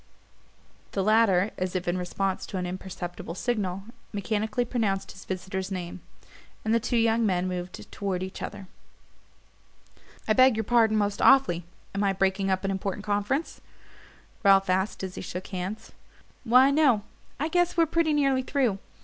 The 0.93 1.03
latter, 1.03 1.51
as 1.59 1.75
if 1.75 1.87
in 1.87 1.95
response 1.95 2.47
to 2.47 2.57
an 2.57 2.65
imperceptible 2.65 3.35
signal, 3.35 3.83
mechanically 4.11 4.65
pronounced 4.65 5.11
his 5.11 5.25
visitor's 5.25 5.69
name; 5.71 6.01
and 6.65 6.73
the 6.73 6.79
two 6.79 6.97
young 6.97 7.23
men 7.23 7.47
moved 7.47 7.91
toward 7.91 8.23
each 8.23 8.41
other. 8.41 8.65
"I 10.27 10.33
beg 10.33 10.57
your 10.57 10.63
pardon 10.63 10.97
most 10.97 11.21
awfully 11.21 11.65
am 11.93 12.03
I 12.03 12.13
breaking 12.13 12.49
up 12.49 12.63
an 12.63 12.71
important 12.71 13.05
conference?" 13.05 13.61
Ralph 14.41 14.71
asked 14.71 15.03
as 15.03 15.13
he 15.13 15.21
shook 15.21 15.45
hands. 15.49 15.91
"Why, 16.45 16.71
no 16.71 17.03
I 17.39 17.47
guess 17.47 17.77
we're 17.77 17.85
pretty 17.85 18.11
nearly 18.13 18.41
through. 18.41 18.79